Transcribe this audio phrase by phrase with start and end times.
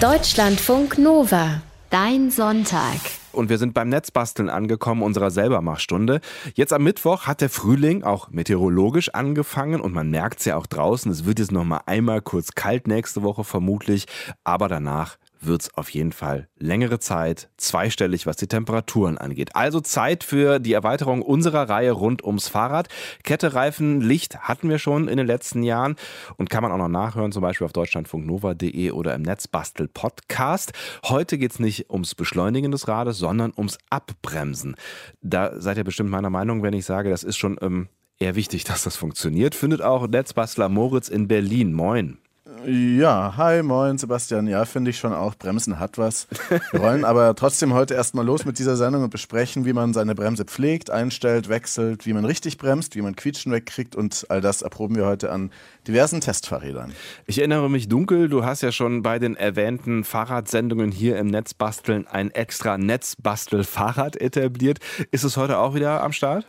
[0.00, 1.60] Deutschlandfunk Nova.
[1.90, 2.96] Dein Sonntag.
[3.32, 6.22] Und wir sind beim Netzbasteln angekommen, unserer Selbermachstunde.
[6.54, 10.66] Jetzt am Mittwoch hat der Frühling auch meteorologisch angefangen und man merkt es ja auch
[10.66, 11.12] draußen.
[11.12, 14.06] Es wird jetzt noch mal einmal kurz kalt nächste Woche vermutlich,
[14.42, 19.56] aber danach wird es auf jeden Fall längere Zeit zweistellig, was die Temperaturen angeht.
[19.56, 22.88] Also Zeit für die Erweiterung unserer Reihe rund ums Fahrrad.
[23.24, 25.96] Kette, Reifen, Licht hatten wir schon in den letzten Jahren
[26.36, 30.72] und kann man auch noch nachhören, zum Beispiel auf deutschlandfunknova.de oder im Netzbastel Podcast.
[31.04, 34.76] Heute geht es nicht ums Beschleunigen des Rades, sondern ums Abbremsen.
[35.22, 37.88] Da seid ihr bestimmt meiner Meinung, wenn ich sage, das ist schon ähm,
[38.18, 39.54] eher wichtig, dass das funktioniert.
[39.54, 41.72] Findet auch Netzbastler Moritz in Berlin.
[41.72, 42.18] Moin.
[42.66, 44.46] Ja, hi, moin Sebastian.
[44.46, 45.34] Ja, finde ich schon auch.
[45.34, 46.26] Bremsen hat was.
[46.72, 50.14] Wir wollen aber trotzdem heute erstmal los mit dieser Sendung und besprechen, wie man seine
[50.14, 54.62] Bremse pflegt, einstellt, wechselt, wie man richtig bremst, wie man Quietschen wegkriegt und all das
[54.62, 55.50] erproben wir heute an
[55.86, 56.92] diversen Testfahrrädern.
[57.26, 62.06] Ich erinnere mich dunkel, du hast ja schon bei den erwähnten Fahrradsendungen hier im Netzbasteln
[62.08, 64.80] ein extra Netzbastel-Fahrrad etabliert.
[65.12, 66.46] Ist es heute auch wieder am Start?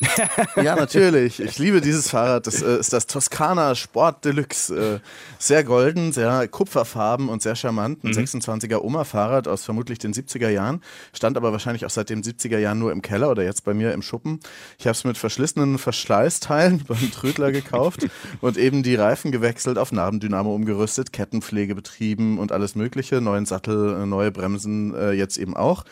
[0.56, 1.40] ja, natürlich.
[1.40, 2.46] Ich liebe dieses Fahrrad.
[2.46, 5.00] Das äh, ist das Toskana Sport Deluxe.
[5.00, 5.00] Äh,
[5.38, 8.04] sehr golden, sehr kupferfarben und sehr charmant.
[8.04, 8.18] Ein mhm.
[8.18, 10.82] 26er Oma-Fahrrad aus vermutlich den 70er Jahren.
[11.12, 13.92] Stand aber wahrscheinlich auch seit den 70er Jahren nur im Keller oder jetzt bei mir
[13.92, 14.38] im Schuppen.
[14.78, 18.06] Ich habe es mit verschlissenen Verschleißteilen beim Trödler gekauft
[18.40, 23.20] und eben die Reifen gewechselt, auf Narbendynamo umgerüstet, Kettenpflege betrieben und alles Mögliche.
[23.20, 25.84] Neuen Sattel, äh, neue Bremsen äh, jetzt eben auch.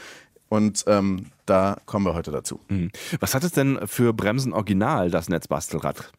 [0.48, 2.60] Und ähm, da kommen wir heute dazu.
[2.68, 2.90] Mhm.
[3.20, 6.12] Was hat es denn für Bremsen original, das Netzbastelrad?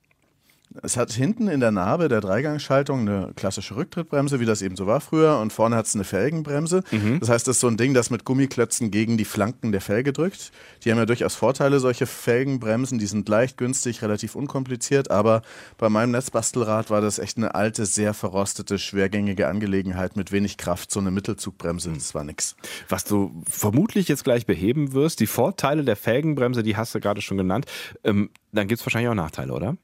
[0.83, 4.85] Es hat hinten in der Narbe der Dreigangschaltung eine klassische Rücktrittbremse, wie das eben so
[4.85, 6.83] war früher, und vorne hat es eine Felgenbremse.
[6.91, 7.19] Mhm.
[7.19, 10.13] Das heißt, das ist so ein Ding, das mit Gummiklötzen gegen die Flanken der Felge
[10.13, 10.51] drückt.
[10.83, 12.99] Die haben ja durchaus Vorteile, solche Felgenbremsen.
[12.99, 15.41] Die sind leicht, günstig, relativ unkompliziert, aber
[15.77, 20.91] bei meinem Netzbastelrad war das echt eine alte, sehr verrostete, schwergängige Angelegenheit mit wenig Kraft,
[20.91, 21.91] so eine Mittelzugbremse.
[21.93, 22.55] Das war nix.
[22.89, 27.21] Was du vermutlich jetzt gleich beheben wirst, die Vorteile der Felgenbremse, die hast du gerade
[27.21, 27.65] schon genannt.
[28.03, 29.77] Ähm, dann gibt es wahrscheinlich auch Nachteile, oder?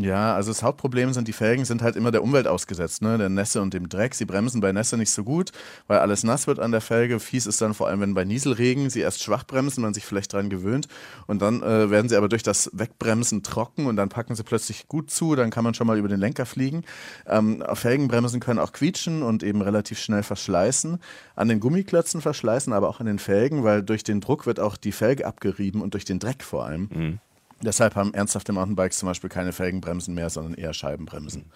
[0.00, 3.18] Ja, also das Hauptproblem sind, die Felgen sind halt immer der Umwelt ausgesetzt, ne?
[3.18, 4.14] der Nässe und dem Dreck.
[4.14, 5.52] Sie bremsen bei Nässe nicht so gut,
[5.86, 7.20] weil alles nass wird an der Felge.
[7.20, 10.32] Fies ist dann vor allem, wenn bei Nieselregen sie erst schwach bremsen, man sich vielleicht
[10.32, 10.88] daran gewöhnt
[11.26, 14.88] und dann äh, werden sie aber durch das Wegbremsen trocken und dann packen sie plötzlich
[14.88, 16.84] gut zu, dann kann man schon mal über den Lenker fliegen.
[17.26, 20.98] Ähm, Felgenbremsen können auch quietschen und eben relativ schnell verschleißen.
[21.36, 24.76] An den Gummiklötzen verschleißen, aber auch an den Felgen, weil durch den Druck wird auch
[24.76, 26.88] die Felge abgerieben und durch den Dreck vor allem.
[26.92, 27.18] Mhm.
[27.64, 31.52] Deshalb haben ernsthafte Mountainbikes zum Beispiel keine Felgenbremsen mehr, sondern eher Scheibenbremsen.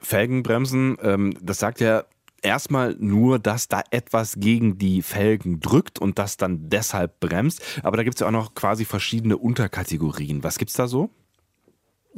[0.00, 2.04] Felgenbremsen, ähm, das sagt ja
[2.42, 7.62] erstmal nur, dass da etwas gegen die Felgen drückt und das dann deshalb bremst.
[7.82, 10.44] Aber da gibt es ja auch noch quasi verschiedene Unterkategorien.
[10.44, 11.10] Was gibt es da so?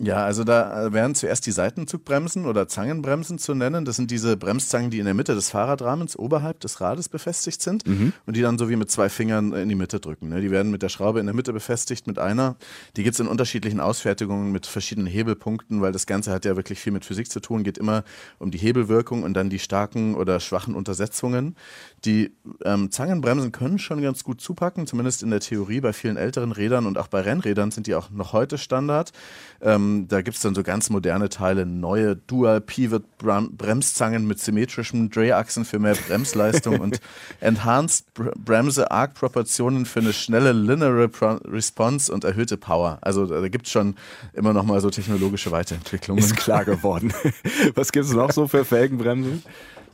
[0.03, 3.85] Ja, also da äh, wären zuerst die Seitenzugbremsen oder Zangenbremsen zu nennen.
[3.85, 7.87] Das sind diese Bremszangen, die in der Mitte des Fahrradrahmens oberhalb des Rades befestigt sind
[7.87, 8.15] mhm.
[8.25, 10.31] und die dann so wie mit zwei Fingern in die Mitte drücken.
[10.31, 10.41] Ne?
[10.41, 12.57] Die werden mit der Schraube in der Mitte befestigt mit einer.
[12.97, 16.81] Die gibt es in unterschiedlichen Ausfertigungen mit verschiedenen Hebelpunkten, weil das Ganze hat ja wirklich
[16.81, 18.05] viel mit Physik zu tun, geht immer
[18.39, 21.57] um die Hebelwirkung und dann die starken oder schwachen Untersetzungen.
[22.05, 22.33] Die
[22.65, 25.81] ähm, Zangenbremsen können schon ganz gut zupacken, zumindest in der Theorie.
[25.81, 29.13] Bei vielen älteren Rädern und auch bei Rennrädern sind die auch noch heute Standard.
[29.61, 35.79] Ähm, da gibt es dann so ganz moderne Teile, neue Dual-Pivot-Bremszangen mit symmetrischen Drehachsen für
[35.79, 37.01] mehr Bremsleistung und
[37.41, 41.11] Enhanced Bremse Arc Proportionen für eine schnelle Linear
[41.45, 42.99] Response und erhöhte Power.
[43.03, 43.95] Also da gibt es schon
[44.33, 46.23] immer noch mal so technologische Weiterentwicklungen.
[46.23, 47.13] Ist klar geworden.
[47.75, 49.43] Was gibt es noch so für Felgenbremsen?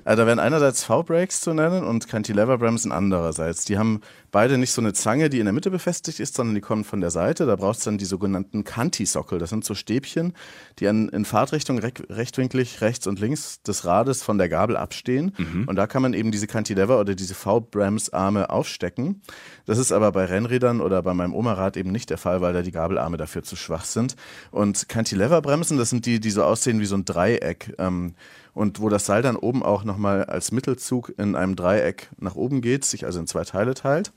[0.06, 3.64] Also da wären einerseits V-Brakes zu nennen und Cantilever-Bremsen andererseits.
[3.64, 4.02] Die haben
[4.36, 7.00] beide nicht so eine Zange, die in der Mitte befestigt ist, sondern die kommen von
[7.00, 7.46] der Seite.
[7.46, 9.38] Da braucht es dann die sogenannten Canti-Sockel.
[9.38, 10.34] Das sind so Stäbchen,
[10.78, 15.32] die an, in Fahrtrichtung re rechtwinklig rechts und links des Rades von der Gabel abstehen.
[15.38, 15.64] Mhm.
[15.66, 19.22] Und da kann man eben diese Cantilever oder diese V-Bremsarme aufstecken.
[19.64, 22.60] Das ist aber bei Rennrädern oder bei meinem Oma-Rad eben nicht der Fall, weil da
[22.60, 24.16] die Gabelarme dafür zu schwach sind.
[24.50, 27.74] Und Cantilever-Bremsen, das sind die, die so aussehen wie so ein Dreieck.
[27.78, 28.12] Ähm,
[28.52, 32.62] und wo das Seil dann oben auch nochmal als Mittelzug in einem Dreieck nach oben
[32.62, 34.12] geht, sich also in zwei Teile teilt.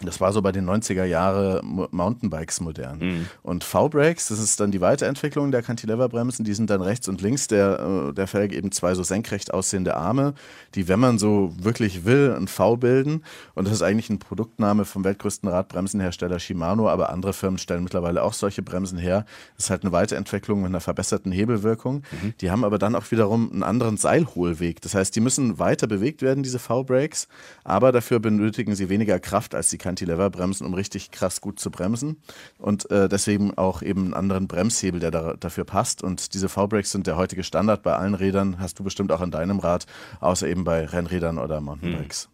[0.00, 2.98] Das war so bei den 90er Jahre Mountainbikes modern.
[2.98, 3.26] Mhm.
[3.42, 7.48] Und V-Brakes, das ist dann die Weiterentwicklung der Cantilever-Bremsen, die sind dann rechts und links
[7.48, 10.34] der, äh, der Felge eben zwei so senkrecht aussehende Arme,
[10.74, 13.22] die, wenn man so wirklich will, ein V bilden.
[13.54, 18.22] Und das ist eigentlich ein Produktname vom weltgrößten Radbremsenhersteller Shimano, aber andere Firmen stellen mittlerweile
[18.22, 19.24] auch solche Bremsen her.
[19.56, 22.02] Das ist halt eine Weiterentwicklung mit einer verbesserten Hebelwirkung.
[22.22, 22.34] Mhm.
[22.42, 24.82] Die haben aber dann auch wiederum einen anderen Seilholweg.
[24.82, 27.28] Das heißt, die müssen weiter bewegt werden, diese V-Brakes,
[27.64, 32.16] aber dafür benötigen sie weniger Kraft als die Cantilever-Bremsen, um richtig krass gut zu bremsen.
[32.58, 36.02] Und äh, deswegen auch eben einen anderen Bremshebel, der da, dafür passt.
[36.02, 38.58] Und diese V-Brakes sind der heutige Standard bei allen Rädern.
[38.58, 39.86] Hast du bestimmt auch an deinem Rad,
[40.18, 42.24] außer eben bei Rennrädern oder Mountainbikes.
[42.24, 42.30] Hm.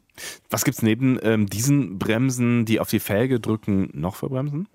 [0.49, 4.67] Was gibt es neben ähm, diesen Bremsen, die auf die Felge drücken, noch für Bremsen?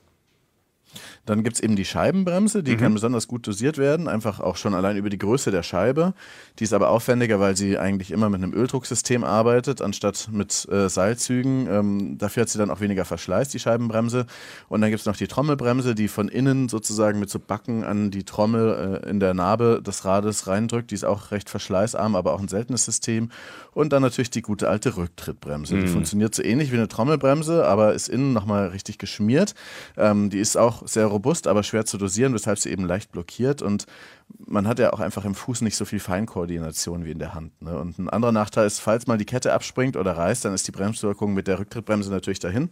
[1.26, 2.80] Dann gibt es eben die Scheibenbremse, die mhm.
[2.80, 6.14] kann besonders gut dosiert werden, einfach auch schon allein über die Größe der Scheibe.
[6.60, 10.90] Die ist aber aufwendiger, weil sie eigentlich immer mit einem Öldrucksystem arbeitet, anstatt mit äh,
[10.90, 11.68] Seilzügen.
[11.70, 14.26] Ähm, dafür hat sie dann auch weniger Verschleiß, die Scheibenbremse.
[14.70, 18.12] Und dann gibt es noch die Trommelbremse, die von innen sozusagen mit so Backen an
[18.12, 20.92] die Trommel äh, in der Narbe des Rades reindrückt.
[20.92, 23.30] Die ist auch recht verschleißarm, aber auch ein seltenes System.
[23.78, 25.76] Und dann natürlich die gute alte Rücktrittbremse.
[25.76, 25.82] Mhm.
[25.82, 29.54] Die funktioniert so ähnlich wie eine Trommelbremse, aber ist innen nochmal richtig geschmiert.
[29.98, 33.62] Ähm, die ist auch sehr robust, aber schwer zu dosieren, weshalb sie eben leicht blockiert.
[33.62, 33.86] Und
[34.40, 37.62] man hat ja auch einfach im Fuß nicht so viel Feinkoordination wie in der Hand.
[37.62, 37.78] Ne?
[37.78, 40.72] Und ein anderer Nachteil ist, falls mal die Kette abspringt oder reißt, dann ist die
[40.72, 42.72] Bremswirkung mit der Rücktrittbremse natürlich dahin.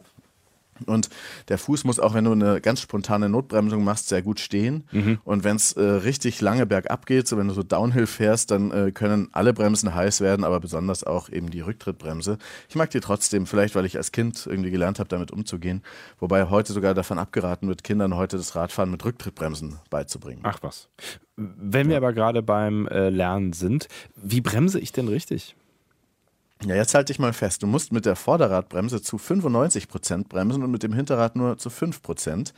[0.85, 1.09] Und
[1.47, 4.83] der Fuß muss auch, wenn du eine ganz spontane Notbremsung machst, sehr gut stehen.
[4.91, 5.19] Mhm.
[5.23, 8.71] Und wenn es äh, richtig lange bergab geht, so wenn du so Downhill fährst, dann
[8.71, 12.37] äh, können alle Bremsen heiß werden, aber besonders auch eben die Rücktrittbremse.
[12.67, 15.81] Ich mag die trotzdem, vielleicht weil ich als Kind irgendwie gelernt habe, damit umzugehen.
[16.19, 20.41] Wobei heute sogar davon abgeraten wird, Kindern heute das Radfahren mit Rücktrittbremsen beizubringen.
[20.43, 20.89] Ach was.
[21.37, 25.55] Wenn wir aber gerade beim äh, Lernen sind, wie bremse ich denn richtig?
[26.63, 27.63] Ja, jetzt halte ich mal fest.
[27.63, 32.53] Du musst mit der Vorderradbremse zu 95% bremsen und mit dem Hinterrad nur zu 5%.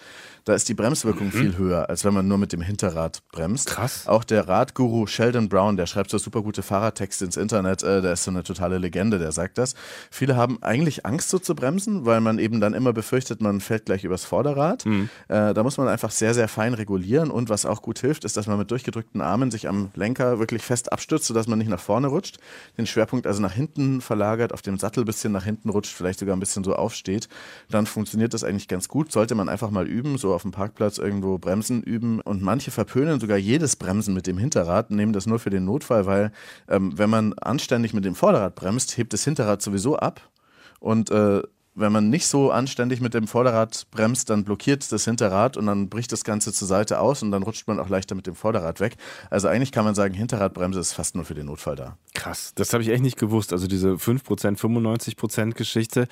[0.45, 1.31] Da ist die Bremswirkung mhm.
[1.31, 3.67] viel höher, als wenn man nur mit dem Hinterrad bremst.
[3.67, 4.07] Krass.
[4.07, 8.13] Auch der Radguru Sheldon Brown, der schreibt so super gute Fahrradtexte ins Internet, äh, der
[8.13, 9.73] ist so eine totale Legende, der sagt das.
[10.11, 13.88] Viele haben eigentlich Angst, so zu bremsen, weil man eben dann immer befürchtet, man fällt
[13.88, 14.85] gleich übers Vorderrad.
[14.85, 15.09] Mhm.
[15.27, 18.38] Äh, da muss man einfach sehr, sehr fein regulieren und was auch gut hilft, ist,
[18.38, 21.79] dass man mit durchgedrückten Armen sich am Lenker wirklich fest abstützt, sodass man nicht nach
[21.79, 22.38] vorne rutscht,
[22.77, 26.19] den Schwerpunkt also nach hinten verlagert, auf dem Sattel ein bisschen nach hinten rutscht, vielleicht
[26.19, 27.28] sogar ein bisschen so aufsteht,
[27.69, 29.12] dann funktioniert das eigentlich ganz gut.
[29.12, 32.22] Sollte man einfach mal üben, so auf dem Parkplatz irgendwo Bremsen üben.
[32.22, 36.06] Und manche verpönen sogar jedes Bremsen mit dem Hinterrad, nehmen das nur für den Notfall,
[36.06, 36.31] weil
[36.68, 40.22] ähm, wenn man anständig mit dem Vorderrad bremst, hebt das Hinterrad sowieso ab.
[40.80, 41.42] Und äh,
[41.77, 45.89] wenn man nicht so anständig mit dem Vorderrad bremst, dann blockiert das Hinterrad und dann
[45.89, 48.79] bricht das Ganze zur Seite aus und dann rutscht man auch leichter mit dem Vorderrad
[48.79, 48.95] weg.
[49.29, 51.97] Also eigentlich kann man sagen, Hinterradbremse ist fast nur für den Notfall da.
[52.15, 53.53] Krass, das habe ich echt nicht gewusst.
[53.53, 56.07] Also diese 5%, 95% Geschichte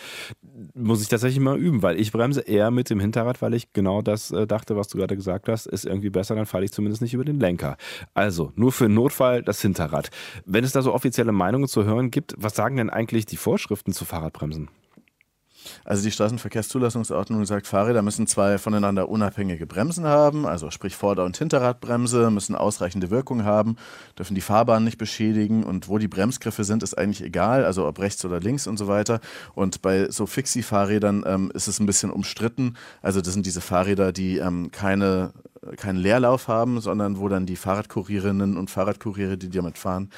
[0.76, 4.04] muss ich tatsächlich mal üben, weil ich bremse eher mit dem Hinterrad, weil ich genau
[4.04, 7.02] das äh, dachte, was du gerade gesagt hast, ist irgendwie besser, dann falle ich zumindest
[7.02, 7.78] nicht über den Lenker.
[8.14, 10.12] Also nur für Notfall das Hinterrad.
[10.46, 13.92] Wenn es da so offizielle Meinungen zu hören gibt, was sagen denn eigentlich die Vorschriften
[13.92, 14.70] zu Fahrradbremsen?
[15.84, 21.38] Also die Straßenverkehrszulassungsordnung sagt, Fahrräder müssen zwei voneinander unabhängige Bremsen haben, also sprich Vorder- und
[21.38, 23.78] Hinterradbremse, müssen ausreichende Wirkung haben,
[24.18, 28.00] dürfen die Fahrbahn nicht beschädigen und wo die Bremsgriffe sind, ist eigentlich egal, also ob
[28.00, 29.20] rechts oder links und so weiter.
[29.54, 32.76] Und bei so Fixie-Fahrrädern ähm, ist es ein bisschen umstritten.
[33.02, 35.34] Also das sind diese Fahrräder, die ähm, keine
[35.78, 40.10] keinen Leerlauf haben, sondern wo dann die Fahrradkurierinnen und Fahrradkuriere, die damit fahren,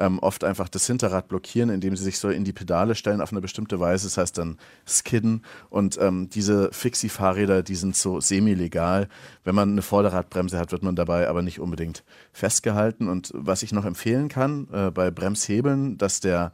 [0.00, 3.30] ähm, oft einfach das Hinterrad blockieren, indem sie sich so in die Pedale stellen auf
[3.30, 4.06] eine bestimmte Weise.
[4.06, 4.58] Das heißt dann
[4.88, 5.44] skidden.
[5.68, 9.08] Und ähm, diese Fixie-Fahrräder, die sind so semi-legal.
[9.44, 12.02] Wenn man eine Vorderradbremse hat, wird man dabei aber nicht unbedingt
[12.32, 13.08] festgehalten.
[13.08, 16.52] Und was ich noch empfehlen kann äh, bei Bremshebeln, dass der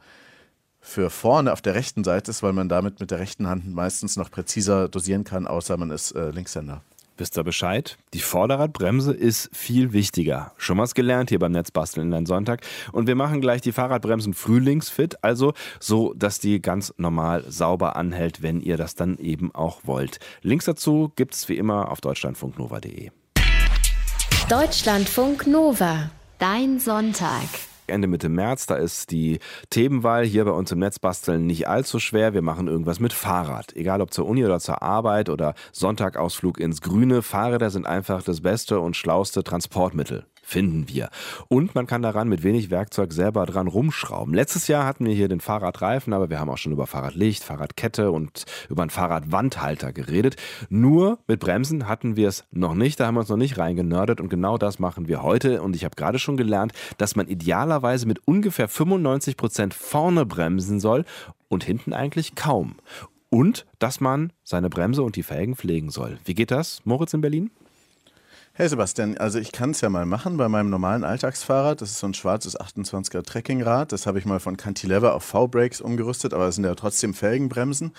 [0.79, 4.15] für vorne auf der rechten Seite ist, weil man damit mit der rechten Hand meistens
[4.15, 6.81] noch präziser dosieren kann, außer man ist äh, Linkshänder.
[7.17, 7.97] Wisst ihr Bescheid?
[8.13, 10.51] Die Vorderradbremse ist viel wichtiger.
[10.57, 12.61] Schon was gelernt hier beim Netzbasteln in Sonntag.
[12.91, 18.43] Und wir machen gleich die Fahrradbremsen frühlingsfit, also so, dass die ganz normal sauber anhält,
[18.43, 20.19] wenn ihr das dann eben auch wollt.
[20.41, 23.09] Links dazu gibt es wie immer auf deutschlandfunknova.de.
[24.47, 26.11] Deutschlandfunk Nova.
[26.39, 27.47] Dein Sonntag.
[27.89, 28.65] Ende Mitte März.
[28.65, 29.39] Da ist die
[29.69, 32.33] Themenwahl hier bei uns im Netzbasteln nicht allzu schwer.
[32.33, 33.75] Wir machen irgendwas mit Fahrrad.
[33.75, 37.21] Egal ob zur Uni oder zur Arbeit oder Sonntagausflug ins Grüne.
[37.21, 41.09] Fahrräder sind einfach das beste und schlauste Transportmittel finden wir.
[41.49, 44.33] Und man kann daran mit wenig Werkzeug selber dran rumschrauben.
[44.33, 48.11] Letztes Jahr hatten wir hier den Fahrradreifen, aber wir haben auch schon über Fahrradlicht, Fahrradkette
[48.11, 50.37] und über einen Fahrradwandhalter geredet.
[50.69, 54.21] Nur mit Bremsen hatten wir es noch nicht, da haben wir uns noch nicht reingenördet
[54.21, 55.61] und genau das machen wir heute.
[55.61, 60.79] Und ich habe gerade schon gelernt, dass man idealerweise mit ungefähr 95 Prozent vorne bremsen
[60.79, 61.03] soll
[61.49, 62.75] und hinten eigentlich kaum.
[63.29, 66.19] Und dass man seine Bremse und die Felgen pflegen soll.
[66.23, 67.51] Wie geht das, Moritz in Berlin?
[68.59, 71.79] Hey Sebastian, also ich kann es ja mal machen bei meinem normalen Alltagsfahrrad.
[71.79, 73.91] Das ist so ein schwarzes 28er Trekkingrad.
[73.91, 77.91] Das habe ich mal von Cantilever auf V-Brakes umgerüstet, aber es sind ja trotzdem Felgenbremsen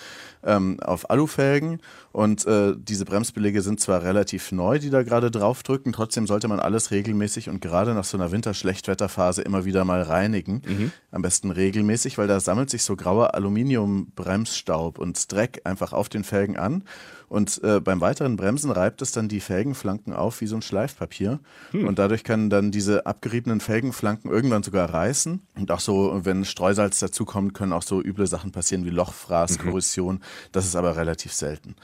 [0.43, 1.79] ähm, auf Alufelgen.
[2.11, 6.59] Und äh, diese Bremsbeläge sind zwar relativ neu, die da gerade draufdrücken, trotzdem sollte man
[6.59, 10.61] alles regelmäßig und gerade nach so einer Winterschlechtwetterphase immer wieder mal reinigen.
[10.67, 10.91] Mhm.
[11.11, 16.25] Am besten regelmäßig, weil da sammelt sich so grauer Aluminiumbremsstaub und Dreck einfach auf den
[16.25, 16.83] Felgen an.
[17.29, 21.39] Und äh, beim weiteren Bremsen reibt es dann die Felgenflanken auf wie so ein Schleifpapier.
[21.71, 21.87] Hm.
[21.87, 25.41] Und dadurch können dann diese abgeriebenen Felgenflanken irgendwann sogar reißen.
[25.55, 29.63] Und auch so, wenn Streusalz dazukommt, können auch so üble Sachen passieren wie Lochfraß, mhm.
[29.63, 30.21] Korrosion.
[30.51, 31.75] Das ist aber relativ selten.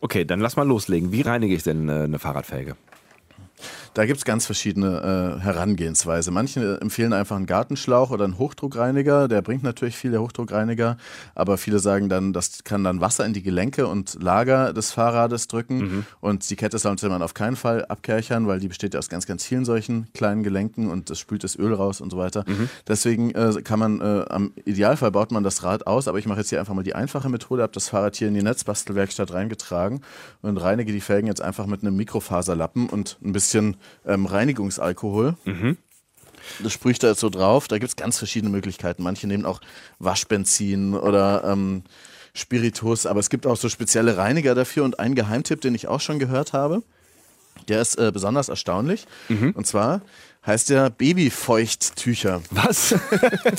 [0.00, 1.12] Okay, dann lass mal loslegen.
[1.12, 2.76] Wie reinige ich denn äh, eine Fahrradfelge?
[3.94, 6.32] Da gibt es ganz verschiedene äh, Herangehensweise.
[6.32, 9.28] Manche empfehlen einfach einen Gartenschlauch oder einen Hochdruckreiniger.
[9.28, 10.96] Der bringt natürlich viel, der Hochdruckreiniger.
[11.36, 15.46] Aber viele sagen dann, das kann dann Wasser in die Gelenke und Lager des Fahrrades
[15.46, 15.78] drücken.
[15.78, 16.06] Mhm.
[16.20, 19.26] Und die Kette sollte man auf keinen Fall abkerchern, weil die besteht ja aus ganz,
[19.26, 22.44] ganz vielen solchen kleinen Gelenken und das spült das Öl raus und so weiter.
[22.48, 22.68] Mhm.
[22.88, 26.08] Deswegen äh, kann man, äh, am Idealfall baut man das Rad aus.
[26.08, 28.34] Aber ich mache jetzt hier einfach mal die einfache Methode, habe das Fahrrad hier in
[28.34, 30.00] die Netzbastelwerkstatt reingetragen
[30.42, 35.36] und reinige die Felgen jetzt einfach mit einem Mikrofaserlappen und ein bisschen ähm, Reinigungsalkohol.
[35.44, 35.76] Mhm.
[36.62, 37.68] Das sprühe ich da jetzt so drauf.
[37.68, 39.02] Da gibt es ganz verschiedene Möglichkeiten.
[39.02, 39.60] Manche nehmen auch
[39.98, 41.84] Waschbenzin oder ähm,
[42.34, 44.84] Spiritus, aber es gibt auch so spezielle Reiniger dafür.
[44.84, 46.82] Und ein Geheimtipp, den ich auch schon gehört habe,
[47.68, 49.06] der ist äh, besonders erstaunlich.
[49.28, 49.52] Mhm.
[49.52, 50.02] Und zwar
[50.46, 52.42] heißt der Babyfeuchttücher.
[52.50, 52.94] Was?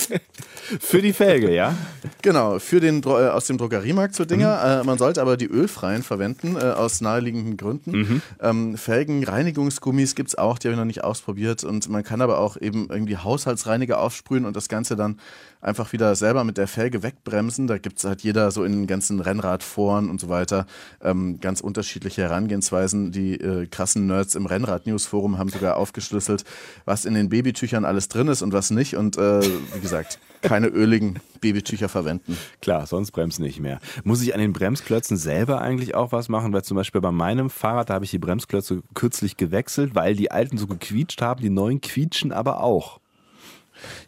[0.80, 1.74] für die Felge, ja?
[2.22, 4.56] Genau, für den äh, aus dem Drogeriemarkt so Dinger.
[4.56, 4.82] Mhm.
[4.82, 7.90] Äh, man sollte aber die ölfreien verwenden, äh, aus naheliegenden Gründen.
[7.90, 8.22] Mhm.
[8.40, 11.64] Ähm, Felgenreinigungsgummis gibt es auch, die habe ich noch nicht ausprobiert.
[11.64, 15.18] Und man kann aber auch eben irgendwie Haushaltsreiniger aufsprühen und das Ganze dann
[15.66, 17.66] einfach wieder selber mit der Felge wegbremsen.
[17.66, 20.66] Da gibt es halt jeder so in den ganzen Rennradforen und so weiter
[21.02, 23.10] ähm, ganz unterschiedliche Herangehensweisen.
[23.10, 26.44] Die äh, krassen Nerds im Rennrad-News-Forum haben sogar aufgeschlüsselt,
[26.84, 28.96] was in den Babytüchern alles drin ist und was nicht.
[28.96, 32.38] Und äh, wie gesagt, keine öligen Babytücher verwenden.
[32.62, 33.80] Klar, sonst bremst nicht mehr.
[34.04, 36.52] Muss ich an den Bremsklötzen selber eigentlich auch was machen?
[36.52, 40.30] Weil zum Beispiel bei meinem Fahrrad, da habe ich die Bremsklötze kürzlich gewechselt, weil die
[40.30, 43.00] alten so gequietscht haben, die neuen quietschen aber auch.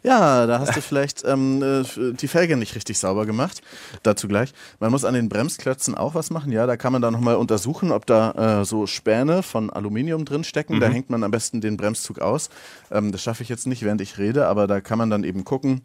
[0.03, 3.61] Ja, da hast du vielleicht ähm, äh, die Felge nicht richtig sauber gemacht.
[4.03, 4.53] Dazu gleich.
[4.79, 6.51] Man muss an den Bremsklötzen auch was machen.
[6.51, 10.43] Ja, da kann man dann nochmal untersuchen, ob da äh, so Späne von Aluminium drin
[10.43, 10.75] stecken.
[10.75, 10.79] Mhm.
[10.79, 12.49] Da hängt man am besten den Bremszug aus.
[12.91, 15.45] Ähm, das schaffe ich jetzt nicht, während ich rede, aber da kann man dann eben
[15.45, 15.81] gucken,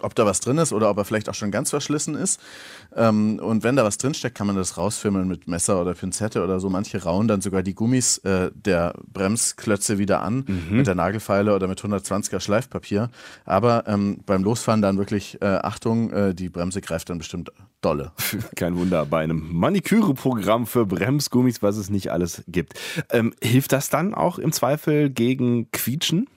[0.00, 2.40] ob da was drin ist oder ob er vielleicht auch schon ganz verschlissen ist.
[2.94, 6.60] Ähm, und wenn da was drinsteckt, kann man das rausfimmeln mit Messer oder Pinzette oder
[6.60, 6.70] so.
[6.70, 10.76] Manche rauen dann sogar die Gummis äh, der Bremsklötze wieder an mhm.
[10.76, 13.10] mit der Nagelfeile oder mit 120er Schleifpapier.
[13.44, 18.12] Aber ähm, beim Losfahren dann wirklich äh, Achtung, äh, die Bremse greift dann bestimmt dolle.
[18.56, 22.74] Kein Wunder bei einem Maniküre-Programm für Bremsgummis, was es nicht alles gibt.
[23.10, 26.28] Ähm, hilft das dann auch im Zweifel gegen Quietschen?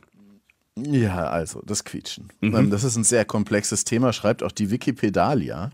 [0.75, 2.29] Ja, also das Quietschen.
[2.41, 2.55] Mhm.
[2.55, 5.69] Ähm, das ist ein sehr komplexes Thema, schreibt auch die Wikipedalia.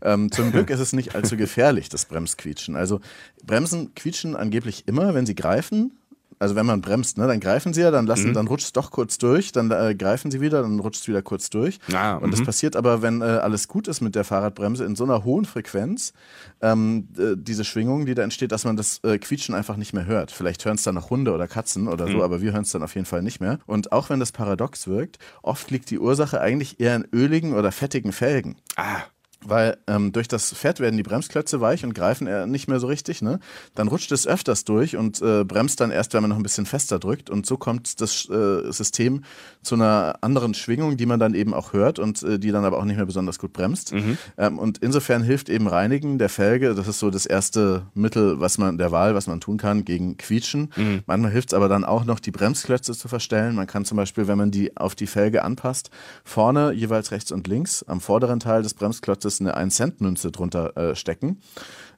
[0.00, 2.76] Ähm, zum Glück ist es nicht allzu gefährlich, das Bremsquietschen.
[2.76, 3.00] Also
[3.44, 5.98] Bremsen quietschen angeblich immer, wenn sie greifen,
[6.44, 8.34] also wenn man bremst, ne, dann greifen sie ja, dann lassen, mhm.
[8.34, 11.22] dann rutscht es doch kurz durch, dann äh, greifen sie wieder, dann rutscht es wieder
[11.22, 11.78] kurz durch.
[11.90, 12.44] Ah, und das mhm.
[12.44, 16.12] passiert aber, wenn äh, alles gut ist mit der Fahrradbremse in so einer hohen Frequenz,
[16.60, 20.04] ähm, äh, diese Schwingung, die da entsteht, dass man das äh, Quietschen einfach nicht mehr
[20.04, 20.32] hört.
[20.32, 22.20] Vielleicht hören es dann noch Hunde oder Katzen oder so, mhm.
[22.20, 23.58] aber wir hören es dann auf jeden Fall nicht mehr.
[23.64, 27.72] Und auch wenn das paradox wirkt, oft liegt die Ursache eigentlich eher in öligen oder
[27.72, 28.56] fettigen Felgen.
[28.76, 29.00] Ah
[29.44, 32.86] weil ähm, durch das Fett werden die Bremsklötze weich und greifen äh, nicht mehr so
[32.86, 33.22] richtig.
[33.22, 33.40] Ne?
[33.74, 36.66] Dann rutscht es öfters durch und äh, bremst dann erst, wenn man noch ein bisschen
[36.66, 37.30] fester drückt.
[37.30, 39.24] Und so kommt das äh, System
[39.62, 42.78] zu einer anderen Schwingung, die man dann eben auch hört und äh, die dann aber
[42.78, 43.92] auch nicht mehr besonders gut bremst.
[43.92, 44.18] Mhm.
[44.38, 46.74] Ähm, und insofern hilft eben Reinigen der Felge.
[46.74, 50.16] Das ist so das erste Mittel, was man der Wahl, was man tun kann gegen
[50.16, 50.72] Quietschen.
[50.76, 51.02] Mhm.
[51.06, 53.54] Manchmal hilft es aber dann auch noch, die Bremsklötze zu verstellen.
[53.54, 55.90] Man kann zum Beispiel, wenn man die auf die Felge anpasst,
[56.24, 60.94] vorne jeweils rechts und links am vorderen Teil des Bremsklotzes Belages eine 1-Cent-Münze drunter äh,
[60.94, 61.40] stecken.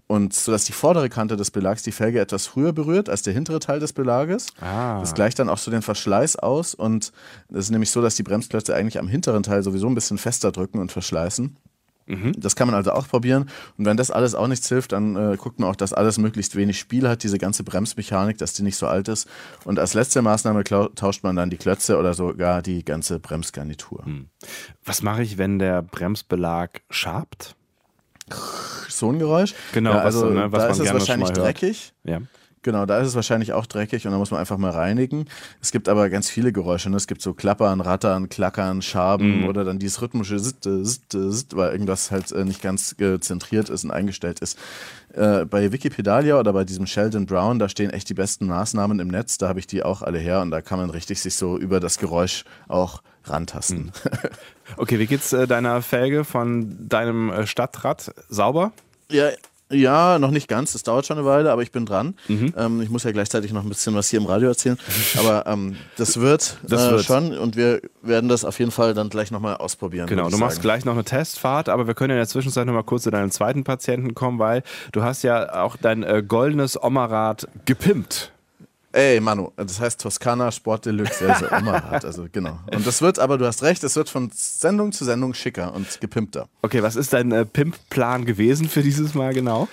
[0.09, 3.33] Und so dass die vordere Kante des Belags die Felge etwas früher berührt als der
[3.33, 4.47] hintere Teil des Belages.
[4.61, 5.01] Ah.
[5.01, 6.75] Das gleicht dann auch so den Verschleiß aus.
[6.75, 7.13] Und
[7.51, 10.53] es ist nämlich so, dass die Bremsklötze eigentlich am hinteren Teil sowieso ein bisschen fester
[10.53, 11.57] drücken und verschleißen.
[12.07, 12.33] Mhm.
[12.39, 13.51] Das kann man also auch probieren.
[13.77, 16.57] Und wenn das alles auch nichts hilft, dann äh, guckt man auch, dass alles möglichst
[16.57, 19.29] wenig Spiel hat, diese ganze Bremsmechanik, dass die nicht so alt ist.
[19.65, 24.03] Und als letzte Maßnahme tauscht man dann die Klötze oder sogar die ganze Bremsgarnitur.
[24.07, 24.29] Mhm.
[24.85, 27.57] Was mache ich, wenn der Bremsbelag schabt?
[28.89, 29.55] So ein Geräusch?
[29.73, 31.93] Genau, ja, also was, ne, was da ist es wahrscheinlich dreckig.
[32.05, 32.21] Ja
[32.67, 35.27] Genau, da ist es wahrscheinlich auch dreckig und da muss man einfach mal reinigen.
[35.63, 36.91] Es gibt aber ganz viele Geräusche.
[36.91, 36.97] Ne?
[36.97, 39.49] Es gibt so Klappern, Rattern, Klackern, Schaben Mhm.
[39.49, 43.85] oder dann dieses rhythmische Sitte, Sitte, Sitte, weil irgendwas halt äh, nicht ganz zentriert ist
[43.85, 44.59] und eingestellt ist.
[45.15, 49.07] Äh, bei Wikipedia oder bei diesem Sheldon Brown, da stehen echt die besten Maßnahmen im
[49.07, 49.39] Netz.
[49.39, 51.79] Da habe ich die auch alle her und da kann man richtig sich so über
[51.79, 53.93] das Geräusch auch rantasten.
[54.77, 58.13] Okay, wie geht's äh, deiner Felge von deinem äh, Stadtrad?
[58.29, 58.73] Sauber?
[59.09, 59.29] Ja,
[59.71, 60.73] ja, noch nicht ganz.
[60.73, 62.15] Das dauert schon eine Weile, aber ich bin dran.
[62.29, 64.79] Ähm, ich muss ja gleichzeitig noch ein bisschen was hier im Radio erzählen.
[65.19, 67.05] Aber ähm, das wird, Das äh, wird.
[67.05, 70.07] schon und wir werden das auf jeden Fall dann gleich nochmal ausprobieren.
[70.07, 70.63] Genau, du ich machst sagen.
[70.63, 73.31] gleich noch eine Testfahrt, aber wir können in der Zwischenzeit noch mal kurz zu deinem
[73.31, 78.33] zweiten Patienten kommen, weil du hast ja auch dein äh, goldenes Oma-Rad gepimpt.
[78.97, 82.07] Ey, Manu, das heißt Toskana Sport Deluxe, also Oma-Rad.
[82.07, 82.59] Also genau.
[82.73, 86.01] Und das wird, aber du hast recht, es wird von Sendung zu Sendung schicker und
[86.01, 86.49] gepimpter.
[86.63, 89.69] Okay, was ist dein äh, Pimp-Plan gewesen für dieses Mal genau?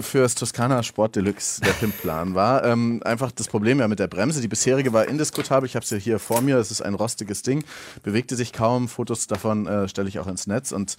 [0.00, 4.40] Fürs Toskana Sport Deluxe der Pimpplan war ähm, einfach das Problem ja mit der Bremse.
[4.40, 5.66] Die bisherige war indiskutabel.
[5.66, 6.58] Ich habe sie hier vor mir.
[6.58, 7.64] Es ist ein rostiges Ding,
[8.02, 8.88] bewegte sich kaum.
[8.88, 10.72] Fotos davon äh, stelle ich auch ins Netz.
[10.72, 10.96] Und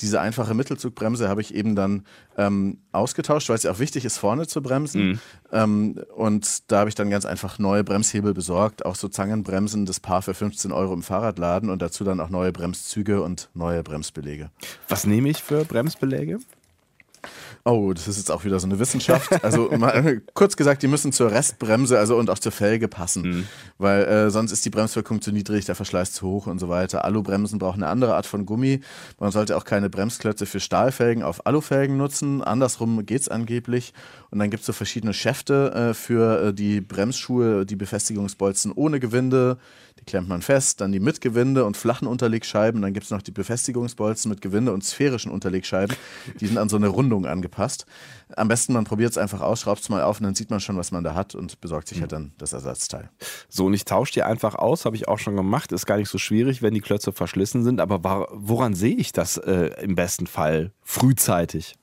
[0.00, 2.04] diese einfache Mittelzugbremse habe ich eben dann
[2.36, 5.20] ähm, ausgetauscht, weil es ja auch wichtig ist, vorne zu bremsen.
[5.52, 10.00] Ähm, und da habe ich dann ganz einfach neue Bremshebel besorgt, auch so Zangenbremsen, das
[10.00, 14.50] Paar für 15 Euro im Fahrradladen und dazu dann auch neue Bremszüge und neue Bremsbelege.
[14.88, 16.38] Was nehme ich für Bremsbeläge?
[17.68, 19.42] Oh, das ist jetzt auch wieder so eine Wissenschaft.
[19.42, 24.04] Also mal, kurz gesagt, die müssen zur Restbremse also und auch zur Felge passen, weil
[24.04, 27.04] äh, sonst ist die Bremswirkung zu niedrig, der Verschleiß zu hoch und so weiter.
[27.04, 28.82] Alubremsen brauchen eine andere Art von Gummi.
[29.18, 32.40] Man sollte auch keine Bremsklötze für Stahlfelgen auf Alufelgen nutzen.
[32.40, 33.92] Andersrum geht's angeblich.
[34.30, 39.58] Und dann gibt's so verschiedene Schäfte äh, für äh, die Bremsschuhe, die Befestigungsbolzen ohne Gewinde.
[40.06, 42.80] Klemmt man fest, dann die mit Gewinde und flachen Unterlegscheiben.
[42.80, 45.96] Dann gibt's noch die Befestigungsbolzen mit Gewinde und sphärischen Unterlegscheiben.
[46.38, 47.86] Die sind an so eine Rundung angepasst.
[48.36, 50.60] Am besten, man probiert es einfach aus, schraubt es mal auf und dann sieht man
[50.60, 53.10] schon, was man da hat und besorgt sich halt dann das Ersatzteil.
[53.48, 55.72] So, und ich tausche die einfach aus, habe ich auch schon gemacht.
[55.72, 57.80] Ist gar nicht so schwierig, wenn die Klötze verschlissen sind.
[57.80, 61.74] Aber woran sehe ich das äh, im besten Fall frühzeitig?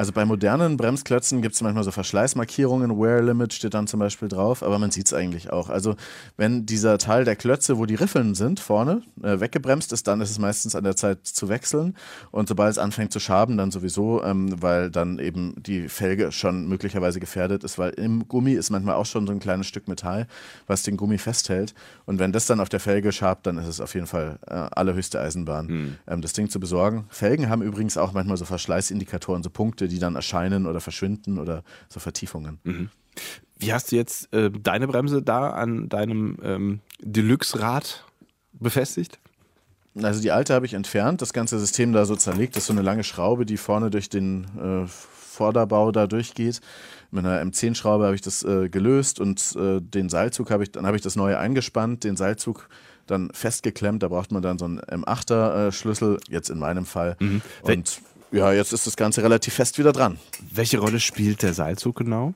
[0.00, 4.28] Also bei modernen Bremsklötzen gibt es manchmal so Verschleißmarkierungen, Wear Limit steht dann zum Beispiel
[4.28, 5.68] drauf, aber man sieht es eigentlich auch.
[5.68, 5.94] Also
[6.38, 10.30] wenn dieser Teil der Klötze, wo die Riffeln sind, vorne, äh, weggebremst ist, dann ist
[10.30, 11.98] es meistens an der Zeit zu wechseln.
[12.30, 16.66] Und sobald es anfängt zu schaben, dann sowieso, ähm, weil dann eben die Felge schon
[16.66, 20.26] möglicherweise gefährdet ist, weil im Gummi ist manchmal auch schon so ein kleines Stück Metall,
[20.66, 21.74] was den Gummi festhält.
[22.06, 24.54] Und wenn das dann auf der Felge schabt, dann ist es auf jeden Fall äh,
[24.54, 27.04] allerhöchste Eisenbahn, ähm, das Ding zu besorgen.
[27.10, 31.62] Felgen haben übrigens auch manchmal so Verschleißindikatoren, so Punkte, die dann erscheinen oder verschwinden oder
[31.88, 32.58] so Vertiefungen.
[33.58, 38.04] Wie hast du jetzt äh, deine Bremse da an deinem ähm, Deluxe-Rad
[38.52, 39.18] befestigt?
[40.02, 42.56] Also die alte habe ich entfernt, das ganze System da so zerlegt.
[42.56, 46.60] Das ist so eine lange Schraube, die vorne durch den äh, Vorderbau da durchgeht.
[47.10, 50.86] Mit einer M10-Schraube habe ich das äh, gelöst und äh, den Seilzug habe ich, dann
[50.86, 52.68] habe ich das neue eingespannt, den Seilzug
[53.06, 54.02] dann festgeklemmt.
[54.02, 57.16] Da braucht man dann so einen M8er-Schlüssel, jetzt in meinem Fall.
[57.62, 58.00] Und
[58.32, 60.18] ja, jetzt ist das Ganze relativ fest wieder dran.
[60.52, 62.34] Welche Rolle spielt der Seilzug genau?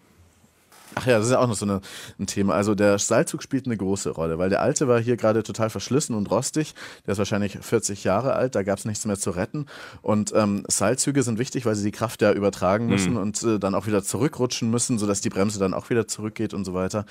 [1.05, 1.83] Ach ja, das ist ja auch noch so eine,
[2.19, 2.55] ein Thema.
[2.55, 6.17] Also der Seilzug spielt eine große Rolle, weil der alte war hier gerade total verschlissen
[6.17, 6.75] und rostig.
[7.07, 9.67] Der ist wahrscheinlich 40 Jahre alt, da gab es nichts mehr zu retten.
[10.01, 13.75] Und ähm, Seilzüge sind wichtig, weil sie die Kraft ja übertragen müssen und äh, dann
[13.75, 17.05] auch wieder zurückrutschen müssen, sodass die Bremse dann auch wieder zurückgeht und so weiter.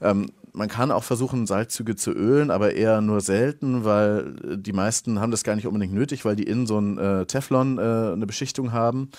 [0.00, 4.72] Ähm, man kann auch versuchen, Seilzüge zu ölen, aber eher nur selten, weil äh, die
[4.72, 8.12] meisten haben das gar nicht unbedingt nötig, weil die innen so ein äh, Teflon, äh,
[8.12, 9.10] eine Beschichtung haben.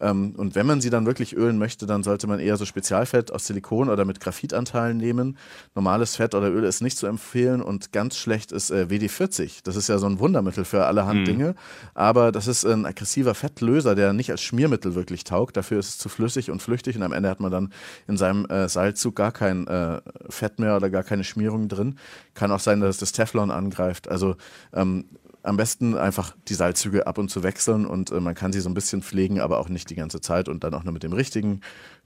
[0.00, 3.32] Ähm, und wenn man sie dann wirklich ölen möchte, dann sollte man eher so Spezialfett
[3.32, 5.38] aus Silikon oder mit Graphitanteilen nehmen.
[5.74, 9.60] Normales Fett oder Öl ist nicht zu empfehlen und ganz schlecht ist äh, WD-40.
[9.64, 11.54] Das ist ja so ein Wundermittel für allerhand Dinge,
[11.94, 15.56] aber das ist ein aggressiver Fettlöser, der nicht als Schmiermittel wirklich taugt.
[15.56, 17.72] Dafür ist es zu flüssig und flüchtig und am Ende hat man dann
[18.06, 21.98] in seinem äh, Seilzug gar kein äh, Fett mehr oder gar keine Schmierung drin.
[22.34, 24.08] Kann auch sein, dass das Teflon angreift.
[24.08, 24.36] Also
[24.72, 25.06] ähm,
[25.46, 28.68] am besten einfach die Seilzüge ab und zu wechseln und äh, man kann sie so
[28.68, 31.12] ein bisschen pflegen, aber auch nicht die ganze Zeit und dann auch nur mit dem
[31.12, 31.60] richtigen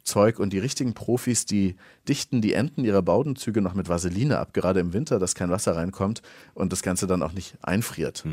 [0.05, 1.77] Zeug und die richtigen Profis, die
[2.09, 5.77] dichten die Enden ihrer Baudenzüge noch mit Vaseline ab, gerade im Winter, dass kein Wasser
[5.77, 6.23] reinkommt
[6.55, 8.25] und das Ganze dann auch nicht einfriert.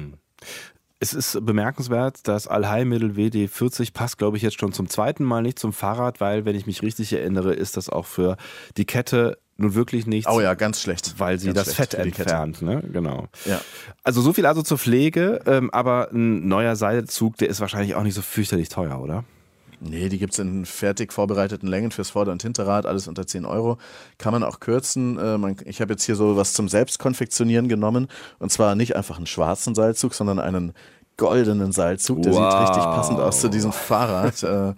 [0.99, 5.59] Es ist bemerkenswert, das Allheilmittel WD40 passt, glaube ich, jetzt schon zum zweiten Mal nicht
[5.59, 8.35] zum Fahrrad, weil, wenn ich mich richtig erinnere, ist das auch für
[8.77, 11.15] die Kette nun wirklich nichts, Oh ja, ganz schlecht.
[11.17, 12.61] weil sie Ganz das Fett entfernt.
[12.61, 12.83] Ne?
[12.93, 13.27] Genau.
[13.45, 13.59] Ja.
[14.03, 18.03] Also so viel also zur Pflege, ähm, aber ein neuer Seilzug, der ist wahrscheinlich auch
[18.03, 19.23] nicht so fürchterlich teuer, oder?
[19.79, 23.45] Nee, die gibt es in fertig vorbereiteten Längen fürs Vorder- und Hinterrad, alles unter 10
[23.45, 23.77] Euro.
[24.17, 25.19] Kann man auch kürzen.
[25.19, 28.07] Äh, man, ich habe jetzt hier so was zum Selbstkonfektionieren genommen.
[28.39, 30.73] Und zwar nicht einfach einen schwarzen Seilzug, sondern einen
[31.17, 32.23] goldenen Seilzug.
[32.23, 32.51] Der Wow.
[32.51, 34.43] sieht richtig passend aus zu diesem Fahrrad.
[34.43, 34.73] Äh,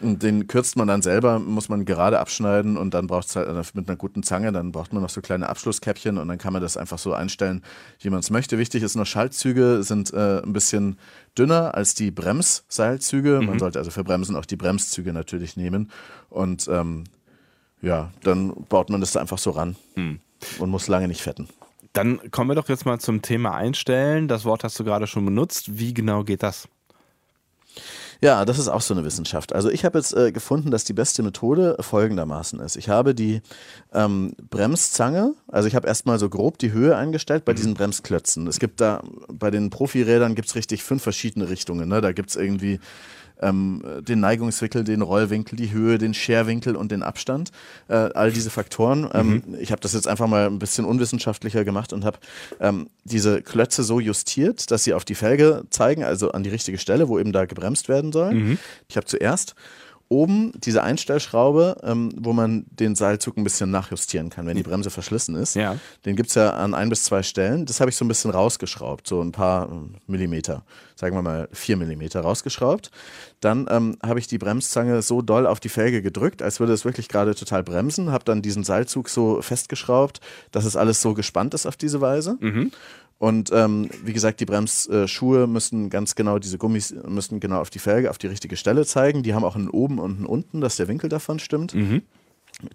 [0.00, 3.88] Den kürzt man dann selber, muss man gerade abschneiden und dann braucht es halt mit
[3.88, 6.76] einer guten Zange, dann braucht man noch so kleine Abschlusskäppchen und dann kann man das
[6.76, 7.62] einfach so einstellen,
[8.00, 8.58] wie man es möchte.
[8.58, 10.98] Wichtig ist nur, Schaltzüge sind äh, ein bisschen
[11.36, 13.40] dünner als die Bremsseilzüge.
[13.40, 13.46] Mhm.
[13.46, 15.90] Man sollte also für Bremsen auch die Bremszüge natürlich nehmen.
[16.30, 17.04] Und ähm,
[17.82, 20.20] ja, dann baut man das da einfach so ran mhm.
[20.58, 21.48] und muss lange nicht fetten.
[21.92, 24.28] Dann kommen wir doch jetzt mal zum Thema Einstellen.
[24.28, 25.78] Das Wort hast du gerade schon benutzt.
[25.78, 26.68] Wie genau geht das?
[28.20, 29.52] Ja, das ist auch so eine Wissenschaft.
[29.52, 32.76] Also ich habe jetzt äh, gefunden, dass die beste Methode folgendermaßen ist.
[32.76, 33.42] Ich habe die
[33.92, 37.56] ähm, Bremszange, also ich habe erstmal so grob die Höhe eingestellt bei mhm.
[37.56, 38.48] diesen Bremsklötzen.
[38.48, 41.88] Es gibt da, bei den Profirädern gibt es richtig fünf verschiedene Richtungen.
[41.88, 42.00] Ne?
[42.00, 42.80] Da gibt es irgendwie
[43.40, 47.50] ähm, den Neigungswinkel, den Rollwinkel, die Höhe, den Scherwinkel und den Abstand.
[47.88, 49.08] Äh, all diese Faktoren.
[49.12, 49.56] Ähm, mhm.
[49.60, 52.18] Ich habe das jetzt einfach mal ein bisschen unwissenschaftlicher gemacht und habe
[52.60, 56.78] ähm, diese Klötze so justiert, dass sie auf die Felge zeigen, also an die richtige
[56.78, 58.34] Stelle, wo eben da gebremst werden soll.
[58.34, 58.58] Mhm.
[58.88, 59.54] Ich habe zuerst
[60.08, 64.90] oben diese Einstellschraube, ähm, wo man den Seilzug ein bisschen nachjustieren kann, wenn die Bremse
[64.90, 65.54] verschlissen ist.
[65.54, 65.76] Ja.
[66.06, 67.66] Den gibt es ja an ein bis zwei Stellen.
[67.66, 70.64] Das habe ich so ein bisschen rausgeschraubt, so ein paar ähm, Millimeter,
[70.96, 72.90] sagen wir mal vier Millimeter rausgeschraubt.
[73.40, 76.84] Dann ähm, habe ich die Bremszange so doll auf die Felge gedrückt, als würde es
[76.84, 78.10] wirklich gerade total bremsen.
[78.10, 80.20] Habe dann diesen Seilzug so festgeschraubt,
[80.52, 82.38] dass es alles so gespannt ist auf diese Weise.
[82.40, 82.72] Mhm.
[83.18, 87.80] Und ähm, wie gesagt, die Bremsschuhe müssen ganz genau, diese Gummis müssen genau auf die
[87.80, 89.24] Felge, auf die richtige Stelle zeigen.
[89.24, 91.74] Die haben auch einen oben und einen unten, dass der Winkel davon stimmt.
[91.74, 92.02] Mhm.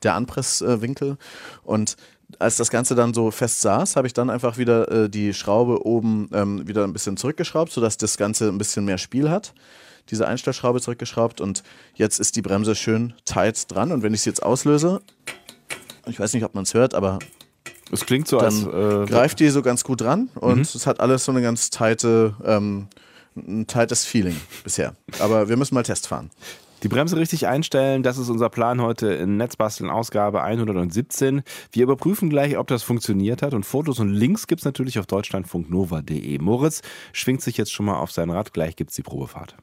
[0.04, 1.18] Der Anpresswinkel.
[1.64, 1.96] Und
[2.40, 5.86] als das Ganze dann so fest saß, habe ich dann einfach wieder äh, die Schraube
[5.86, 9.54] oben ähm, wieder ein bisschen zurückgeschraubt, sodass das Ganze ein bisschen mehr Spiel hat.
[10.10, 11.64] Diese Einstellschraube zurückgeschraubt und
[11.96, 13.92] jetzt ist die Bremse schön tight dran.
[13.94, 15.02] Und wenn ich sie jetzt auslöse,
[16.06, 17.20] ich weiß nicht, ob man es hört, aber
[17.92, 19.10] es klingt so, dann als.
[19.10, 20.62] Äh, greift die so ganz gut ran und mhm.
[20.62, 22.88] es hat alles so eine ganz tighte, ähm,
[23.36, 24.96] ein tightes Feeling bisher.
[25.20, 26.30] Aber wir müssen mal Test fahren.
[26.84, 31.42] Die Bremse richtig einstellen, das ist unser Plan heute in Netzbasteln Ausgabe 117.
[31.72, 35.06] Wir überprüfen gleich, ob das funktioniert hat und Fotos und Links gibt es natürlich auf
[35.06, 36.40] deutschlandfunknova.de.
[36.40, 36.82] Moritz
[37.14, 39.56] schwingt sich jetzt schon mal auf sein Rad, gleich gibt es die Probefahrt.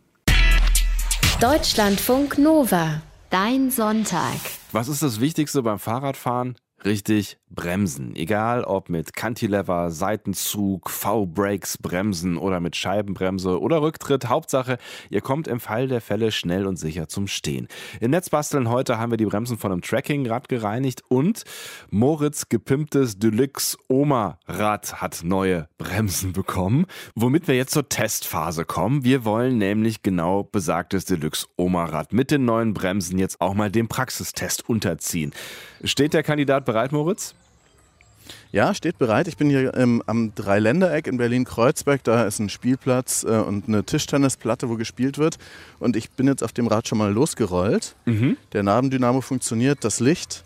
[1.42, 4.40] Deutschlandfunk Nova, dein Sonntag.
[4.72, 6.56] Was ist das Wichtigste beim Fahrradfahren?
[6.87, 8.14] Richtig, Bremsen.
[8.14, 14.28] Egal ob mit Cantilever, Seitenzug, V-Brakes, Bremsen oder mit Scheibenbremse oder Rücktritt.
[14.28, 14.78] Hauptsache,
[15.10, 17.68] ihr kommt im Fall der Fälle schnell und sicher zum Stehen.
[18.00, 21.42] In Netzbasteln heute haben wir die Bremsen von einem Trackingrad gereinigt und
[21.90, 29.04] Moritz gepimptes Deluxe Oma Rad hat neue Bremsen bekommen, womit wir jetzt zur Testphase kommen.
[29.04, 33.70] Wir wollen nämlich genau besagtes Deluxe Oma Rad mit den neuen Bremsen jetzt auch mal
[33.70, 35.32] dem Praxistest unterziehen.
[35.82, 37.34] Steht der Kandidat bereit, Moritz?
[38.52, 39.28] Ja, steht bereit.
[39.28, 42.02] Ich bin hier ähm, am Dreiländereck in Berlin-Kreuzberg.
[42.02, 45.38] Da ist ein Spielplatz äh, und eine Tischtennisplatte, wo gespielt wird.
[45.78, 47.94] Und ich bin jetzt auf dem Rad schon mal losgerollt.
[48.06, 48.36] Mhm.
[48.52, 50.44] Der Nabendynamo funktioniert, das Licht.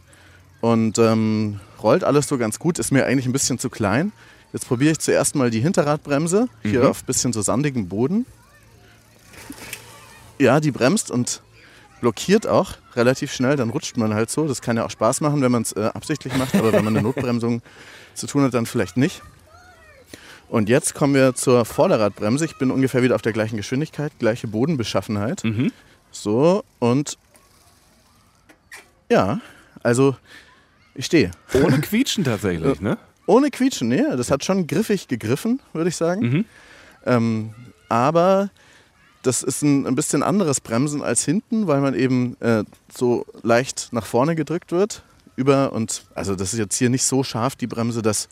[0.60, 2.78] Und ähm, rollt alles so ganz gut.
[2.78, 4.12] Ist mir eigentlich ein bisschen zu klein.
[4.52, 6.48] Jetzt probiere ich zuerst mal die Hinterradbremse.
[6.62, 6.86] Hier mhm.
[6.88, 8.26] auf ein bisschen so sandigem Boden.
[10.38, 11.40] Ja, die bremst und
[12.04, 14.46] blockiert auch relativ schnell, dann rutscht man halt so.
[14.46, 16.94] Das kann ja auch Spaß machen, wenn man es äh, absichtlich macht, aber wenn man
[16.94, 17.62] eine Notbremsung
[18.12, 19.22] zu tun hat, dann vielleicht nicht.
[20.50, 22.44] Und jetzt kommen wir zur Vorderradbremse.
[22.44, 25.44] Ich bin ungefähr wieder auf der gleichen Geschwindigkeit, gleiche Bodenbeschaffenheit.
[25.44, 25.72] Mhm.
[26.10, 27.16] So, und
[29.10, 29.40] ja,
[29.82, 30.14] also
[30.94, 31.30] ich stehe.
[31.54, 32.98] Ohne Quietschen tatsächlich, ne?
[33.24, 34.04] Ohne Quietschen, nee.
[34.14, 36.20] Das hat schon griffig gegriffen, würde ich sagen.
[36.20, 36.44] Mhm.
[37.06, 37.54] Ähm,
[37.88, 38.50] aber
[39.26, 43.88] das ist ein, ein bisschen anderes Bremsen als hinten, weil man eben äh, so leicht
[43.92, 45.02] nach vorne gedrückt wird.
[45.36, 48.28] Über und also das ist jetzt hier nicht so scharf, die Bremse, dass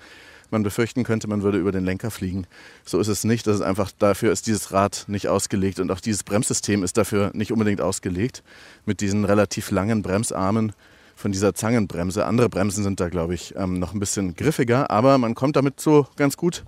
[0.50, 2.46] man befürchten könnte, man würde über den Lenker fliegen.
[2.84, 3.46] So ist es nicht.
[3.46, 7.30] Das ist einfach, dafür ist dieses Rad nicht ausgelegt und auch dieses Bremssystem ist dafür
[7.32, 8.42] nicht unbedingt ausgelegt.
[8.84, 10.72] Mit diesen relativ langen Bremsarmen
[11.16, 12.26] von dieser Zangenbremse.
[12.26, 15.80] Andere Bremsen sind da, glaube ich, ähm, noch ein bisschen griffiger, aber man kommt damit
[15.80, 16.64] so ganz gut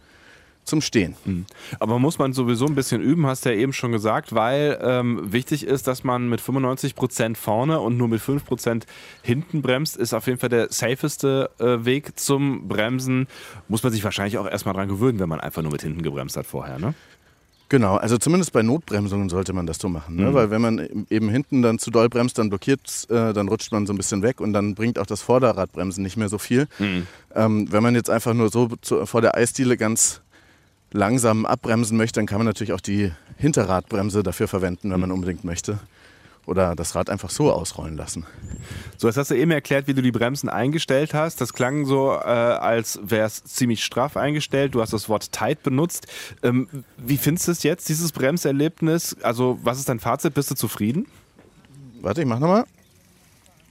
[0.64, 1.14] zum Stehen.
[1.24, 1.46] Mhm.
[1.78, 5.32] Aber muss man sowieso ein bisschen üben, hast du ja eben schon gesagt, weil ähm,
[5.32, 8.84] wichtig ist, dass man mit 95% vorne und nur mit 5%
[9.22, 13.26] hinten bremst, ist auf jeden Fall der safeste äh, Weg zum Bremsen.
[13.68, 16.36] Muss man sich wahrscheinlich auch erstmal dran gewöhnen, wenn man einfach nur mit hinten gebremst
[16.36, 16.94] hat vorher, ne?
[17.70, 20.26] Genau, also zumindest bei Notbremsungen sollte man das so machen, ne?
[20.30, 20.34] mhm.
[20.34, 23.86] weil wenn man eben hinten dann zu doll bremst, dann blockiert äh, dann rutscht man
[23.86, 26.68] so ein bisschen weg und dann bringt auch das Vorderradbremsen nicht mehr so viel.
[26.78, 27.06] Mhm.
[27.34, 30.20] Ähm, wenn man jetzt einfach nur so zu, vor der Eisdiele ganz
[30.94, 35.16] langsam abbremsen möchte, dann kann man natürlich auch die Hinterradbremse dafür verwenden, wenn man mhm.
[35.16, 35.78] unbedingt möchte.
[36.46, 38.26] Oder das Rad einfach so ausrollen lassen.
[38.98, 41.40] So, jetzt hast du eben erklärt, wie du die Bremsen eingestellt hast.
[41.40, 44.74] Das klang so, äh, als wäre es ziemlich straff eingestellt.
[44.74, 46.06] Du hast das Wort tight benutzt.
[46.42, 49.16] Ähm, wie findest du es jetzt, dieses Bremserlebnis?
[49.22, 50.34] Also, was ist dein Fazit?
[50.34, 51.06] Bist du zufrieden?
[52.04, 52.64] warte, ich mach nochmal.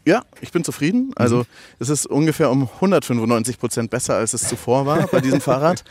[0.06, 1.12] Ja, ich bin zufrieden.
[1.16, 1.46] Also mhm.
[1.80, 5.84] es ist ungefähr um 195 Prozent besser, als es zuvor war bei diesem Fahrrad.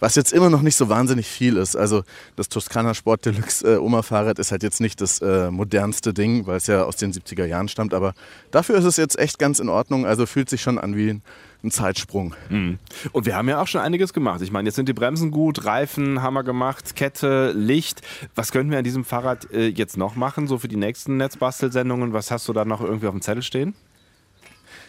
[0.00, 1.76] Was jetzt immer noch nicht so wahnsinnig viel ist.
[1.76, 2.02] Also
[2.36, 6.46] das Toskana Sport Deluxe äh, Oma Fahrrad ist halt jetzt nicht das äh, modernste Ding,
[6.46, 7.94] weil es ja aus den 70er Jahren stammt.
[7.94, 8.12] Aber
[8.50, 10.04] dafür ist es jetzt echt ganz in Ordnung.
[10.04, 11.22] Also fühlt sich schon an wie ein
[11.64, 12.34] ein Zeitsprung.
[12.48, 12.78] Mhm.
[13.12, 14.42] Und wir haben ja auch schon einiges gemacht.
[14.42, 18.02] Ich meine, jetzt sind die Bremsen gut, Reifen haben wir gemacht, Kette, Licht.
[18.34, 22.12] Was könnten wir an diesem Fahrrad äh, jetzt noch machen, so für die nächsten Netzbastelsendungen?
[22.12, 23.74] Was hast du da noch irgendwie auf dem Zettel stehen?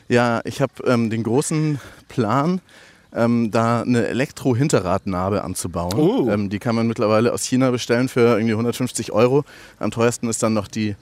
[0.07, 2.61] Ja, ich habe ähm, den großen Plan,
[3.15, 5.93] ähm, da eine Elektro-Hinterradnabe anzubauen.
[5.97, 6.29] Oh.
[6.29, 9.45] Ähm, die kann man mittlerweile aus China bestellen für irgendwie 150 Euro.
[9.79, 10.95] Am teuersten ist dann noch die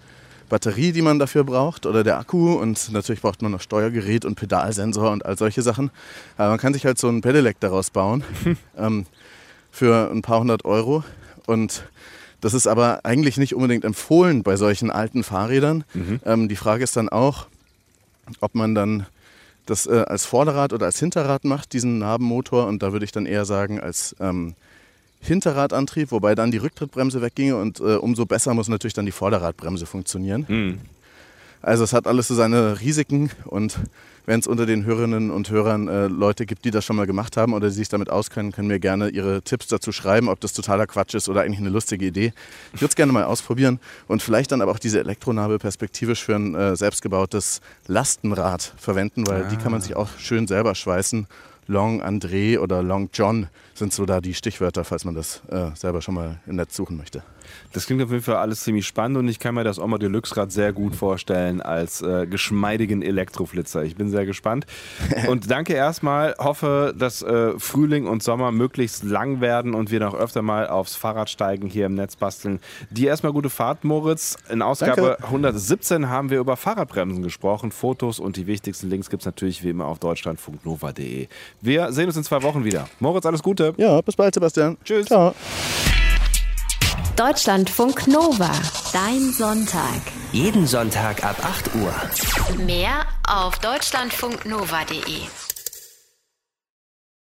[0.54, 4.36] Batterie, die man dafür braucht oder der Akku und natürlich braucht man noch Steuergerät und
[4.36, 5.90] Pedalsensor und all solche Sachen.
[6.38, 8.24] Aber man kann sich halt so ein Pedelec daraus bauen
[8.78, 9.08] ähm,
[9.72, 11.04] für ein paar hundert Euro
[11.48, 11.86] und
[12.40, 15.86] das ist aber eigentlich nicht unbedingt empfohlen bei solchen alten Fahrrädern.
[15.96, 16.20] Mhm.
[16.24, 17.48] Ähm, die Frage ist dann auch,
[18.40, 19.08] ob man dann
[19.66, 22.68] das äh, als Vorderrad oder als Hinterrad macht, diesen Nabenmotor.
[22.68, 24.54] Und da würde ich dann eher sagen, als ähm,
[25.24, 29.86] Hinterradantrieb, wobei dann die Rücktrittbremse wegginge und äh, umso besser muss natürlich dann die Vorderradbremse
[29.86, 30.46] funktionieren.
[30.48, 30.80] Mhm.
[31.62, 33.80] Also es hat alles so seine Risiken und
[34.26, 37.38] wenn es unter den Hörerinnen und Hörern äh, Leute gibt, die das schon mal gemacht
[37.38, 40.54] haben oder die sich damit auskennen, können mir gerne ihre Tipps dazu schreiben, ob das
[40.54, 42.34] totaler Quatsch ist oder eigentlich eine lustige Idee.
[42.74, 46.36] Ich würde es gerne mal ausprobieren und vielleicht dann aber auch diese Elektronabel perspektivisch für
[46.36, 49.48] ein äh, selbstgebautes Lastenrad verwenden, weil ah.
[49.50, 49.84] die kann man ah.
[49.84, 51.28] sich auch schön selber schweißen
[51.68, 56.02] Long André oder Long John sind so da die Stichwörter, falls man das äh, selber
[56.02, 57.24] schon mal im Netz suchen möchte.
[57.72, 60.36] Das klingt auf jeden Fall alles ziemlich spannend und ich kann mir das Oma Deluxe
[60.38, 63.84] Rad sehr gut vorstellen als äh, geschmeidigen Elektroflitzer.
[63.84, 64.66] Ich bin sehr gespannt
[65.28, 66.36] und danke erstmal.
[66.38, 70.96] Hoffe, dass äh, Frühling und Sommer möglichst lang werden und wir noch öfter mal aufs
[70.96, 72.60] Fahrrad steigen hier im Netz basteln.
[72.90, 74.38] Dir erstmal gute Fahrt, Moritz.
[74.50, 75.24] In Ausgabe danke.
[75.26, 77.72] 117 haben wir über Fahrradbremsen gesprochen.
[77.72, 81.28] Fotos und die wichtigsten Links gibt es natürlich wie immer auf deutschlandfunknova.de.
[81.62, 82.88] Wir sehen uns in zwei Wochen wieder.
[83.00, 83.74] Moritz, alles Gute.
[83.78, 84.78] Ja, bis bald, Sebastian.
[84.84, 85.08] Tschüss.
[85.08, 85.34] Ciao.
[87.16, 88.50] Deutschlandfunk Nova.
[88.92, 90.02] Dein Sonntag.
[90.32, 91.94] Jeden Sonntag ab 8 Uhr.
[92.66, 95.43] Mehr auf deutschlandfunknova.de.